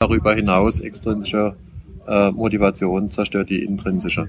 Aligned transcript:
darüber 0.00 0.34
hinaus 0.34 0.80
extrinsische 0.80 1.54
äh, 2.08 2.30
Motivation 2.30 3.10
zerstört 3.10 3.50
die 3.50 3.62
intrinsische. 3.62 4.28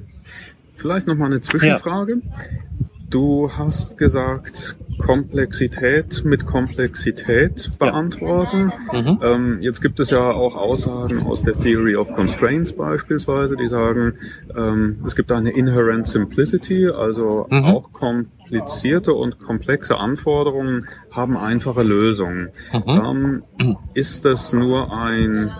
Vielleicht 0.76 1.08
noch 1.08 1.16
mal 1.16 1.28
eine 1.28 1.40
Zwischenfrage. 1.40 2.16
Ja. 2.16 2.81
Du 3.12 3.52
hast 3.58 3.98
gesagt, 3.98 4.78
Komplexität 4.98 6.24
mit 6.24 6.46
Komplexität 6.46 7.72
beantworten. 7.78 8.72
Ja. 8.94 9.02
Mhm. 9.02 9.20
Ähm, 9.22 9.58
jetzt 9.62 9.82
gibt 9.82 10.00
es 10.00 10.12
ja 10.12 10.32
auch 10.32 10.56
Aussagen 10.56 11.26
aus 11.26 11.42
der 11.42 11.54
Theory 11.54 11.98
of 11.98 12.14
Constraints 12.16 12.72
beispielsweise, 12.72 13.58
die 13.58 13.68
sagen, 13.68 14.14
ähm, 14.56 15.00
es 15.06 15.18
gibt 15.18 15.32
eine 15.34 15.52
Inherent 15.52 16.08
Simplicity, 16.08 16.88
also 16.88 17.48
mhm. 17.50 17.66
auch 17.66 17.92
komplizierte 17.92 19.14
und 19.14 19.40
komplexe 19.40 19.98
Anforderungen 19.98 20.86
haben 21.12 21.36
einfache 21.36 21.84
Lösungen. 21.84 22.50
Mhm. 22.72 23.44
Ähm, 23.60 23.78
ist 23.94 24.24
das 24.24 24.54
nur 24.54 24.94
ein 24.98 25.52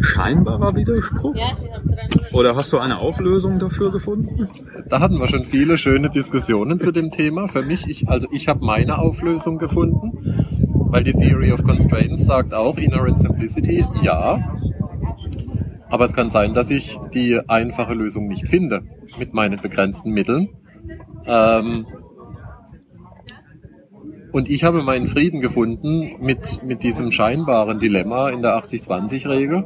scheinbarer 0.00 0.76
Widerspruch? 0.76 1.36
Oder 2.32 2.56
hast 2.56 2.72
du 2.72 2.78
eine 2.78 2.98
Auflösung 2.98 3.58
dafür 3.58 3.92
gefunden? 3.92 4.48
Da 4.88 5.00
hatten 5.00 5.18
wir 5.18 5.28
schon 5.28 5.44
viele 5.44 5.76
schöne 5.76 6.10
Diskussionen 6.10 6.80
zu 6.80 6.92
dem 6.92 7.10
Thema. 7.10 7.48
Für 7.48 7.62
mich, 7.62 7.86
ich, 7.88 8.08
also 8.08 8.28
ich 8.30 8.48
habe 8.48 8.64
meine 8.64 8.98
Auflösung 8.98 9.58
gefunden, 9.58 10.12
weil 10.90 11.04
die 11.04 11.12
Theory 11.12 11.52
of 11.52 11.62
Constraints 11.62 12.26
sagt 12.26 12.54
auch 12.54 12.78
Inherent 12.78 13.20
Simplicity, 13.20 13.84
ja. 14.02 14.56
Aber 15.88 16.04
es 16.04 16.14
kann 16.14 16.30
sein, 16.30 16.54
dass 16.54 16.70
ich 16.70 16.98
die 17.12 17.40
einfache 17.48 17.94
Lösung 17.94 18.28
nicht 18.28 18.48
finde 18.48 18.82
mit 19.18 19.34
meinen 19.34 19.60
begrenzten 19.60 20.12
Mitteln. 20.12 20.48
Ähm, 21.26 21.86
und 24.32 24.48
ich 24.48 24.64
habe 24.64 24.82
meinen 24.82 25.06
Frieden 25.06 25.40
gefunden 25.40 26.16
mit, 26.20 26.62
mit 26.64 26.82
diesem 26.82 27.10
scheinbaren 27.10 27.78
Dilemma 27.78 28.30
in 28.30 28.42
der 28.42 28.56
80-20-Regel. 28.56 29.64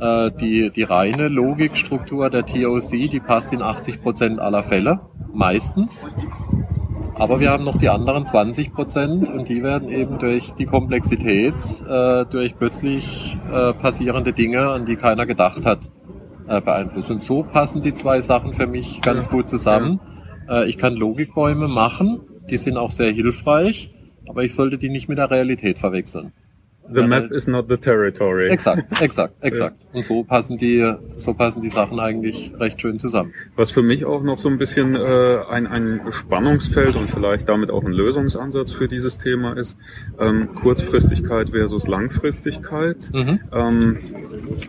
Äh, 0.00 0.30
die, 0.40 0.70
die 0.70 0.82
reine 0.82 1.28
Logikstruktur 1.28 2.30
der 2.30 2.46
TOC, 2.46 2.90
die 2.90 3.20
passt 3.20 3.52
in 3.52 3.62
80 3.62 4.02
Prozent 4.02 4.38
aller 4.40 4.62
Fälle, 4.62 5.00
meistens. 5.32 6.08
Aber 7.14 7.40
wir 7.40 7.50
haben 7.50 7.64
noch 7.64 7.76
die 7.76 7.88
anderen 7.88 8.24
20 8.24 8.72
Prozent 8.72 9.28
und 9.28 9.48
die 9.48 9.62
werden 9.62 9.90
eben 9.90 10.18
durch 10.18 10.52
die 10.52 10.64
Komplexität, 10.64 11.54
äh, 11.88 12.24
durch 12.24 12.56
plötzlich 12.56 13.38
äh, 13.52 13.74
passierende 13.74 14.32
Dinge, 14.32 14.70
an 14.70 14.86
die 14.86 14.96
keiner 14.96 15.26
gedacht 15.26 15.66
hat, 15.66 15.90
äh, 16.48 16.60
beeinflusst. 16.60 17.10
Und 17.10 17.22
so 17.22 17.42
passen 17.42 17.82
die 17.82 17.94
zwei 17.94 18.22
Sachen 18.22 18.54
für 18.54 18.66
mich 18.66 19.02
ganz 19.02 19.28
gut 19.28 19.50
zusammen. 19.50 20.00
Äh, 20.48 20.68
ich 20.68 20.78
kann 20.78 20.94
Logikbäume 20.94 21.68
machen, 21.68 22.22
die 22.50 22.58
sind 22.58 22.76
auch 22.76 22.90
sehr 22.90 23.12
hilfreich, 23.12 23.92
aber 24.26 24.44
ich 24.44 24.54
sollte 24.54 24.78
die 24.78 24.88
nicht 24.88 25.08
mit 25.08 25.18
der 25.18 25.30
Realität 25.30 25.78
verwechseln. 25.78 26.32
The 26.90 27.02
map 27.06 27.30
is 27.30 27.46
not 27.46 27.68
the 27.68 27.76
territory. 27.76 28.50
Exakt, 28.50 28.84
exakt, 29.00 29.34
exakt. 29.40 29.76
Und 29.92 30.04
so 30.04 30.24
passen 30.24 30.58
die, 30.58 30.92
so 31.16 31.32
passen 31.32 31.62
die 31.62 31.68
Sachen 31.68 32.00
eigentlich 32.00 32.52
recht 32.58 32.80
schön 32.80 32.98
zusammen. 32.98 33.32
Was 33.56 33.70
für 33.70 33.82
mich 33.82 34.04
auch 34.04 34.22
noch 34.22 34.38
so 34.38 34.48
ein 34.48 34.58
bisschen 34.58 34.96
äh, 34.96 35.38
ein, 35.48 35.66
ein 35.66 36.00
Spannungsfeld 36.10 36.96
und 36.96 37.08
vielleicht 37.08 37.48
damit 37.48 37.70
auch 37.70 37.84
ein 37.84 37.92
Lösungsansatz 37.92 38.72
für 38.72 38.88
dieses 38.88 39.18
Thema 39.18 39.56
ist, 39.56 39.76
ähm, 40.18 40.54
Kurzfristigkeit 40.54 41.50
versus 41.50 41.86
Langfristigkeit. 41.86 43.10
Mhm. 43.12 43.40
Ähm, 43.52 43.98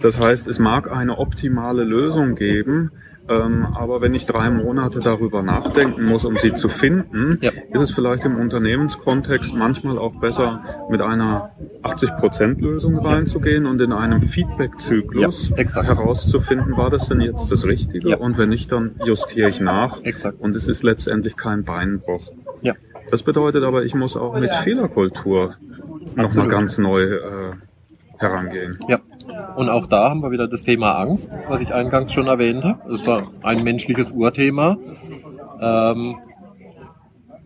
das 0.02 0.22
heißt, 0.22 0.48
es 0.48 0.60
mag 0.60 0.96
eine 0.96 1.18
optimale 1.18 1.84
Lösung 1.84 2.36
geben, 2.36 2.92
ähm, 3.30 3.66
aber 3.74 4.02
wenn 4.02 4.14
ich 4.14 4.26
drei 4.26 4.50
Monate 4.50 5.00
darüber 5.00 5.42
nachdenken 5.42 6.06
muss, 6.06 6.26
um 6.26 6.38
sie 6.38 6.54
zu 6.54 6.68
finden, 6.68 7.38
ja. 7.42 7.52
ist 7.72 7.82
es 7.82 7.92
vielleicht 7.92 8.26
im 8.26 8.36
Unternehmenskontext 8.38 9.54
manchmal 9.56 9.98
auch 9.98 10.16
besser, 10.16 10.62
mit 10.90 11.02
einer 11.02 11.52
80%-Lösung 11.84 12.98
reinzugehen 12.98 13.66
und 13.66 13.80
in 13.80 13.94
einem 13.94 14.22
Feedback-Zyklus 14.22 15.54
ja, 15.56 15.84
herauszufinden, 15.84 16.76
war 16.76 16.90
das 16.90 17.08
denn 17.08 17.22
jetzt 17.22 17.50
das 17.52 17.66
Richtige? 17.66 18.10
Ja. 18.10 18.18
Und 18.18 18.38
wenn 18.38 18.50
nicht, 18.50 18.72
dann 18.72 18.96
justiere 19.06 19.50
ich 19.50 19.62
nach. 19.62 20.04
Exakt. 20.04 20.42
Und 20.42 20.56
es 20.56 20.68
ist 20.68 20.84
letztendlich 20.84 21.38
kein 21.38 21.64
Beinbruch. 21.64 22.34
Ja. 22.62 22.74
Das 23.10 23.24
bedeutet 23.24 23.64
aber, 23.64 23.86
ich 23.86 23.96
muss 23.96 24.18
auch 24.18 24.38
mit 24.38 24.54
Fehlerkultur 24.54 25.56
nochmal 26.16 26.48
ganz 26.48 26.78
neu 26.78 27.04
äh, 27.04 27.20
herangehen. 28.18 28.80
Ja. 28.88 29.00
Und 29.56 29.70
auch 29.70 29.86
da 29.86 30.10
haben 30.10 30.22
wir 30.22 30.32
wieder 30.32 30.48
das 30.48 30.64
Thema 30.64 30.94
Angst, 30.94 31.30
was 31.48 31.62
ich 31.62 31.74
eingangs 31.74 32.12
schon 32.12 32.28
erwähnte. 32.28 32.78
Das 32.88 33.02
ist 33.02 33.10
ein 33.44 33.64
menschliches 33.64 34.12
Urthema. 34.12 34.78
Ähm, 35.60 36.16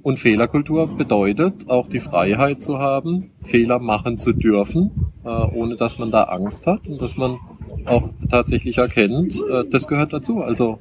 und 0.03 0.19
Fehlerkultur 0.19 0.87
bedeutet 0.87 1.69
auch 1.69 1.89
die 1.89 1.99
Freiheit 1.99 2.63
zu 2.63 2.79
haben, 2.79 3.31
Fehler 3.43 3.79
machen 3.79 4.17
zu 4.17 4.31
dürfen, 4.31 5.11
äh, 5.25 5.27
ohne 5.27 5.75
dass 5.75 5.99
man 5.99 6.11
da 6.11 6.23
Angst 6.23 6.65
hat 6.65 6.87
und 6.87 7.01
dass 7.01 7.17
man 7.17 7.39
auch 7.85 8.09
tatsächlich 8.29 8.77
erkennt, 8.77 9.43
äh, 9.49 9.65
das 9.69 9.87
gehört 9.87 10.13
dazu. 10.13 10.41
Also 10.41 10.79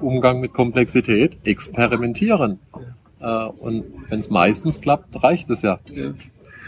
Umgang 0.00 0.40
mit 0.40 0.54
Komplexität, 0.54 1.36
experimentieren. 1.44 2.60
Äh, 3.20 3.44
und 3.44 3.84
wenn 4.08 4.20
es 4.20 4.30
meistens 4.30 4.80
klappt, 4.80 5.22
reicht 5.22 5.50
es 5.50 5.62
ja. 5.62 5.78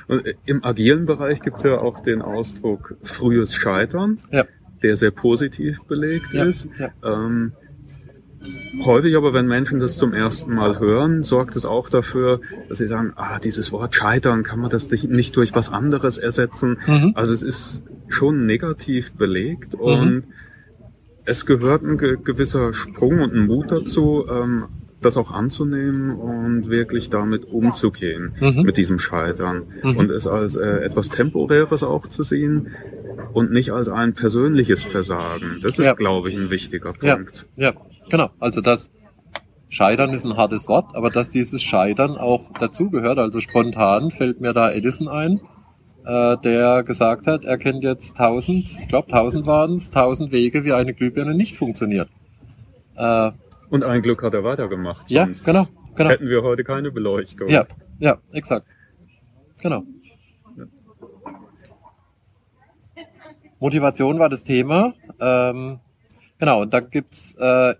Und 0.06 0.27
äh, 0.27 0.34
im 0.47 0.65
agilen 0.65 1.06
Bereich 1.06 1.41
gibt 1.41 1.59
es 1.59 1.62
ja 1.62 1.78
auch 1.78 2.00
den 2.00 2.22
Ausdruck 2.22 2.97
frühes 3.03 3.55
Scheitern, 3.55 4.19
ja. 4.31 4.44
der 4.82 4.97
sehr 4.97 5.10
positiv 5.10 5.84
belegt 5.84 6.32
ja. 6.32 6.44
ist. 6.44 6.69
Ja. 6.78 6.91
Ähm, 7.03 7.53
häufig 8.84 9.16
aber, 9.16 9.32
wenn 9.32 9.47
Menschen 9.47 9.78
das 9.78 9.97
zum 9.97 10.12
ersten 10.12 10.55
Mal 10.55 10.78
hören, 10.78 11.22
sorgt 11.22 11.56
es 11.56 11.65
auch 11.65 11.88
dafür, 11.88 12.41
dass 12.69 12.78
sie 12.78 12.87
sagen, 12.87 13.12
ah, 13.16 13.38
dieses 13.38 13.72
Wort 13.72 13.94
Scheitern, 13.94 14.43
kann 14.43 14.60
man 14.60 14.71
das 14.71 14.91
nicht 14.91 15.37
durch 15.37 15.55
was 15.55 15.71
anderes 15.71 16.19
ersetzen? 16.19 16.78
Mhm. 16.87 17.12
Also 17.15 17.32
es 17.32 17.43
ist 17.43 17.82
schon 18.09 18.47
negativ 18.47 19.15
belegt 19.15 19.75
mhm. 19.75 19.81
und 19.81 20.25
es 21.25 21.47
gehört 21.47 21.82
ein 21.82 21.97
gewisser 21.97 22.75
Sprung 22.75 23.21
und 23.21 23.34
ein 23.34 23.47
Mut 23.47 23.71
dazu, 23.71 24.26
ähm, 24.28 24.65
das 25.05 25.17
auch 25.17 25.31
anzunehmen 25.31 26.11
und 26.11 26.69
wirklich 26.69 27.11
damit 27.11 27.45
umzugehen, 27.47 28.35
mhm. 28.41 28.63
mit 28.63 28.77
diesem 28.77 28.99
Scheitern. 28.99 29.65
Mhm. 29.83 29.97
Und 29.97 30.11
es 30.11 30.27
als 30.27 30.57
äh, 30.57 30.67
etwas 30.85 31.11
Temporäres 31.11 31.83
auch 31.83 32.07
zu 32.07 32.23
sehen 32.23 32.69
und 33.33 33.51
nicht 33.53 33.73
als 33.73 33.89
ein 33.89 34.15
persönliches 34.15 34.83
Versagen. 34.83 35.59
Das 35.63 35.79
ist, 35.79 35.87
ja. 35.87 35.95
glaube 35.95 36.29
ich, 36.29 36.37
ein 36.37 36.51
wichtiger 36.51 36.93
Punkt. 36.93 37.47
Ja. 37.57 37.71
ja, 37.71 37.73
genau. 38.09 38.31
Also 38.39 38.61
das 38.61 38.91
Scheitern 39.69 40.13
ist 40.13 40.25
ein 40.25 40.37
hartes 40.37 40.69
Wort, 40.69 40.95
aber 40.95 41.11
dass 41.11 41.31
dieses 41.31 41.63
Scheitern 41.63 42.17
auch 42.17 42.53
dazugehört, 42.61 43.19
also 43.19 43.41
spontan 43.41 44.11
fällt 44.13 44.41
mir 44.41 44.53
da 44.53 44.71
Edison 44.71 45.09
ein, 45.09 45.41
äh, 46.07 46.37
der 46.45 46.85
gesagt 46.85 47.27
hat, 47.27 47.45
er 47.45 47.59
kennt 47.59 47.83
jetzt 47.83 48.17
tausend, 48.17 48.79
ich 48.81 48.89
glaube 48.89 49.11
tausend 49.11 49.47
waren 49.47 49.75
es, 49.75 49.91
tausend 49.91 50.33
Wege, 50.33 50.65
wie 50.65 50.73
eine 50.73 50.95
Glühbirne 50.95 51.35
nicht 51.35 51.57
funktioniert. 51.57 52.09
Äh, 52.97 53.33
und 53.71 53.85
ein 53.85 54.03
Glück 54.03 54.23
hat 54.23 54.35
er 54.35 54.45
weitergemacht. 54.45 55.11
Ja, 55.11 55.27
genau, 55.45 55.67
genau. 55.95 56.11
Hätten 56.11 56.29
wir 56.29 56.43
heute 56.43 56.65
keine 56.65 56.91
Beleuchtung. 56.91 57.49
Ja, 57.49 57.65
ja, 57.99 58.19
exakt. 58.33 58.67
Genau. 59.61 59.83
Ja. 60.57 60.65
Motivation 63.59 64.19
war 64.19 64.29
das 64.29 64.43
Thema. 64.43 64.95
Ähm, 65.21 65.81
genau, 66.39 66.63
und 66.63 66.75
da 66.75 66.81
gibt's 66.81 67.35
äh, 67.39 67.75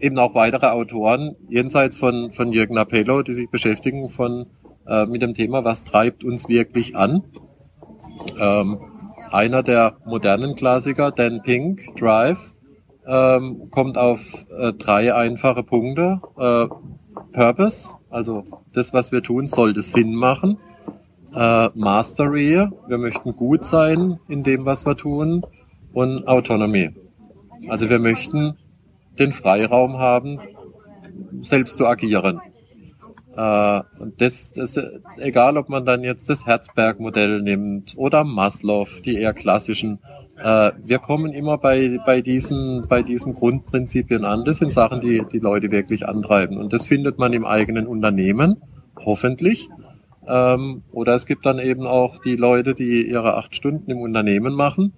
eben 0.00 0.18
auch 0.18 0.34
weitere 0.34 0.66
Autoren, 0.66 1.36
jenseits 1.48 1.96
von, 1.96 2.32
von 2.32 2.52
Jürgen 2.52 2.78
Appello, 2.78 3.22
die 3.22 3.34
sich 3.34 3.50
beschäftigen 3.50 4.10
von, 4.10 4.46
äh, 4.86 5.06
mit 5.06 5.22
dem 5.22 5.34
Thema, 5.34 5.64
was 5.64 5.84
treibt 5.84 6.24
uns 6.24 6.48
wirklich 6.48 6.96
an. 6.96 7.22
Ähm, 8.38 8.78
einer 9.30 9.62
der 9.62 9.98
modernen 10.04 10.56
Klassiker, 10.56 11.10
Dan 11.10 11.42
Pink, 11.42 11.96
Drive, 11.96 12.40
ähm, 13.06 13.70
kommt 13.70 13.98
auf 13.98 14.20
äh, 14.56 14.72
drei 14.72 15.14
einfache 15.14 15.62
Punkte. 15.62 16.20
Äh, 16.38 16.66
Purpose, 17.32 17.94
also 18.08 18.44
das, 18.72 18.92
was 18.92 19.12
wir 19.12 19.22
tun, 19.22 19.46
sollte 19.46 19.82
Sinn 19.82 20.14
machen. 20.14 20.58
Äh, 21.34 21.68
Mastery, 21.74 22.68
wir 22.88 22.98
möchten 22.98 23.32
gut 23.32 23.64
sein 23.64 24.18
in 24.28 24.42
dem, 24.42 24.64
was 24.64 24.84
wir 24.84 24.96
tun. 24.96 25.44
Und 25.92 26.26
Autonomy. 26.28 26.90
Also 27.68 27.90
wir 27.90 27.98
möchten 27.98 28.56
den 29.18 29.32
Freiraum 29.32 29.98
haben, 29.98 30.38
selbst 31.40 31.76
zu 31.76 31.86
agieren. 31.86 32.40
Äh, 33.36 33.82
und 33.98 34.20
das, 34.20 34.52
das, 34.52 34.78
egal 35.18 35.56
ob 35.56 35.68
man 35.68 35.84
dann 35.84 36.02
jetzt 36.02 36.28
das 36.28 36.46
Herzberg-Modell 36.46 37.42
nimmt 37.42 37.94
oder 37.96 38.24
Maslow, 38.24 38.86
die 39.04 39.16
eher 39.16 39.32
klassischen 39.32 39.98
äh, 40.42 40.72
wir 40.82 40.98
kommen 40.98 41.32
immer 41.32 41.58
bei, 41.58 41.98
bei, 42.04 42.20
diesen, 42.20 42.86
bei 42.88 43.02
diesen 43.02 43.34
Grundprinzipien 43.34 44.24
an. 44.24 44.44
Das 44.44 44.58
sind 44.58 44.72
Sachen, 44.72 45.00
die 45.00 45.22
die 45.30 45.38
Leute 45.38 45.70
wirklich 45.70 46.08
antreiben. 46.08 46.56
Und 46.56 46.72
das 46.72 46.86
findet 46.86 47.18
man 47.18 47.32
im 47.32 47.44
eigenen 47.44 47.86
Unternehmen, 47.86 48.56
hoffentlich. 49.04 49.68
Ähm, 50.26 50.82
oder 50.92 51.14
es 51.14 51.26
gibt 51.26 51.46
dann 51.46 51.58
eben 51.58 51.86
auch 51.86 52.18
die 52.18 52.36
Leute, 52.36 52.74
die 52.74 53.08
ihre 53.08 53.36
acht 53.36 53.54
Stunden 53.54 53.90
im 53.90 53.98
Unternehmen 53.98 54.54
machen 54.54 54.92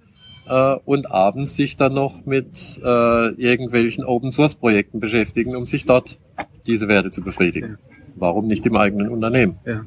äh, 0.47 0.75
und 0.85 1.11
abends 1.11 1.55
sich 1.55 1.77
dann 1.77 1.93
noch 1.93 2.25
mit 2.25 2.79
äh, 2.83 3.27
irgendwelchen 3.35 4.03
Open-Source-Projekten 4.03 4.99
beschäftigen, 4.99 5.55
um 5.55 5.67
sich 5.67 5.85
dort 5.85 6.19
diese 6.67 6.87
Werte 6.87 7.11
zu 7.11 7.21
befriedigen. 7.21 7.77
Warum 8.15 8.47
nicht 8.47 8.65
im 8.65 8.77
eigenen 8.77 9.09
Unternehmen? 9.09 9.57
Ja. 9.65 9.85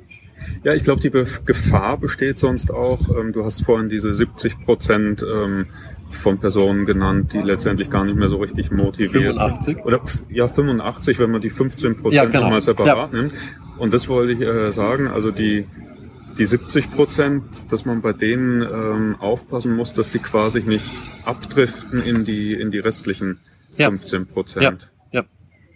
Ja, 0.64 0.74
ich 0.74 0.84
glaube, 0.84 1.00
die 1.00 1.10
Gefahr 1.10 1.98
besteht 1.98 2.38
sonst 2.38 2.72
auch. 2.72 3.00
Ähm, 3.16 3.32
du 3.32 3.44
hast 3.44 3.64
vorhin 3.64 3.88
diese 3.88 4.14
70 4.14 4.60
Prozent 4.64 5.24
ähm, 5.28 5.66
von 6.10 6.38
Personen 6.38 6.86
genannt, 6.86 7.32
die 7.32 7.38
letztendlich 7.38 7.90
gar 7.90 8.04
nicht 8.04 8.16
mehr 8.16 8.28
so 8.28 8.36
richtig 8.36 8.70
motiviert 8.70 9.36
85? 9.38 9.84
Oder 9.84 10.00
ja, 10.30 10.48
85, 10.48 11.18
wenn 11.18 11.30
man 11.30 11.40
die 11.40 11.50
15 11.50 11.96
Prozent 11.96 12.14
ja, 12.14 12.24
genau. 12.24 12.50
mal 12.50 12.60
separat 12.60 13.12
ja. 13.12 13.18
nimmt. 13.20 13.32
Und 13.78 13.92
das 13.92 14.08
wollte 14.08 14.32
ich 14.32 14.40
äh, 14.40 14.72
sagen, 14.72 15.08
also 15.08 15.30
die, 15.30 15.66
die 16.38 16.46
70 16.46 16.90
Prozent, 16.90 17.70
dass 17.70 17.84
man 17.84 18.00
bei 18.00 18.12
denen 18.12 18.62
ähm, 18.62 19.16
aufpassen 19.18 19.74
muss, 19.74 19.94
dass 19.94 20.08
die 20.08 20.18
quasi 20.18 20.62
nicht 20.62 20.86
abdriften 21.24 22.00
in 22.00 22.24
die, 22.24 22.54
in 22.54 22.70
die 22.70 22.78
restlichen 22.78 23.40
15 23.72 24.26
Prozent. 24.26 24.82
Ja. 24.82 24.95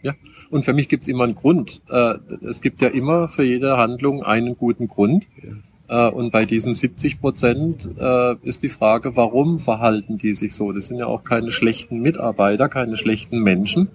Ja. 0.02 0.14
Und 0.50 0.64
für 0.64 0.73
mich 0.73 0.88
gibt 0.88 1.05
es 1.05 1.08
immer 1.08 1.25
einen 1.25 1.35
Grund. 1.35 1.82
Äh, 1.91 2.14
es 2.49 2.61
gibt 2.61 2.82
ja 2.82 2.88
immer 2.88 3.29
für 3.29 3.44
jede 3.44 3.76
Handlung 3.76 4.23
einen 4.23 4.56
guten 4.56 4.88
Grund. 4.88 5.26
Ja. 5.43 6.08
Äh, 6.08 6.11
und 6.11 6.31
bei 6.31 6.44
diesen 6.44 6.75
70 6.75 7.20
Prozent 7.20 7.88
äh, 7.99 8.37
ist 8.43 8.62
die 8.62 8.69
Frage, 8.69 9.17
warum 9.17 9.58
verhalten 9.58 10.19
die 10.19 10.35
sich 10.35 10.55
so? 10.55 10.73
Das 10.73 10.87
sind 10.87 10.99
ja 10.99 11.06
auch 11.06 11.25
keine 11.25 11.50
schlechten 11.50 12.00
Mitarbeiter, 12.00 12.69
keine 12.69 12.97
schlechten 12.97 13.41
Menschen. 13.41 13.88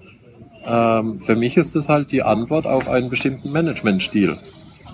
Ähm, 0.66 1.22
für 1.22 1.36
mich 1.36 1.57
ist 1.57 1.75
es 1.75 1.90
halt 1.90 2.12
die 2.12 2.24
Antwort 2.24 2.66
auf 2.66 2.90
einen 2.90 3.10
bestimmten 3.10 3.51
Managementstil. 3.51 4.38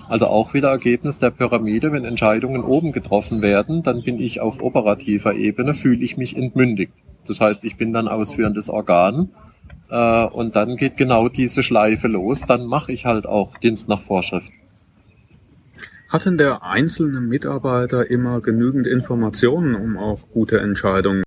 Also 0.08 0.26
auch 0.26 0.52
wieder 0.52 0.68
Ergebnis 0.68 1.18
der 1.18 1.30
Pyramide, 1.30 1.90
wenn 1.92 2.04
Entscheidungen 2.04 2.62
oben 2.62 2.92
getroffen 2.92 3.40
werden, 3.40 3.82
dann 3.82 4.02
bin 4.02 4.20
ich 4.20 4.40
auf 4.40 4.60
operativer 4.60 5.34
Ebene, 5.34 5.74
fühle 5.74 6.04
ich 6.04 6.16
mich 6.16 6.36
entmündigt. 6.36 6.92
Das 7.26 7.40
heißt, 7.40 7.64
ich 7.64 7.76
bin 7.76 7.92
dann 7.92 8.08
ausführendes 8.08 8.68
Organ 8.68 9.30
äh, 9.92 10.24
und 10.24 10.56
dann 10.56 10.76
geht 10.76 10.96
genau 10.96 11.28
diese 11.28 11.62
Schleife 11.62 12.08
los, 12.08 12.46
dann 12.46 12.64
mache 12.64 12.92
ich 12.92 13.04
halt 13.04 13.26
auch 13.26 13.58
Dienst 13.58 13.88
nach 13.88 14.00
Vorschrift. 14.00 14.50
Hat 16.08 16.24
denn 16.24 16.38
der 16.38 16.62
einzelne 16.62 17.20
Mitarbeiter 17.20 18.10
immer 18.10 18.40
genügend 18.40 18.86
Informationen, 18.86 19.74
um 19.74 19.98
auch 19.98 20.30
gute 20.32 20.60
Entscheidungen 20.60 21.20